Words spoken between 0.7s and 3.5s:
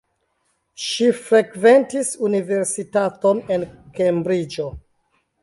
Ŝi frekventis universitaton